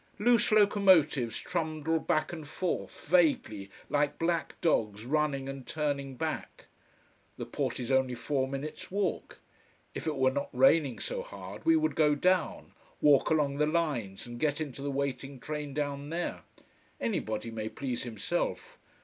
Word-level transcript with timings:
Loose 0.17 0.51
locomotives 0.51 1.37
trundle 1.37 1.99
back 1.99 2.33
and 2.33 2.47
forth, 2.47 3.05
vaguely, 3.05 3.69
like 3.87 4.17
black 4.17 4.59
dogs 4.59 5.05
running 5.05 5.47
and 5.47 5.67
turning 5.67 6.15
back. 6.15 6.65
The 7.37 7.45
port 7.45 7.79
is 7.79 7.91
only 7.91 8.15
four 8.15 8.47
minutes' 8.47 8.89
walk. 8.89 9.37
If 9.93 10.07
it 10.07 10.15
were 10.15 10.31
not 10.31 10.49
raining 10.53 10.97
so 10.97 11.21
hard, 11.21 11.65
we 11.65 11.75
would 11.75 11.93
go 11.93 12.15
down, 12.15 12.71
walk 12.99 13.29
along 13.29 13.57
the 13.57 13.67
lines 13.67 14.25
and 14.25 14.39
get 14.39 14.59
into 14.59 14.81
the 14.81 14.89
waiting 14.89 15.39
train 15.39 15.71
down 15.75 16.09
there. 16.09 16.45
Anybody 16.99 17.51
may 17.51 17.69
please 17.69 18.01
himself. 18.01 18.79